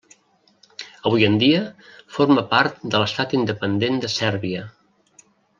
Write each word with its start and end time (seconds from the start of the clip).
Avui 1.09 1.27
en 1.27 1.35
dia, 1.43 1.59
forma 2.17 2.45
part 2.55 2.81
de 2.95 3.05
l'estat 3.05 3.39
independent 3.41 4.03
de 4.07 4.15
Sèrbia. 4.17 4.65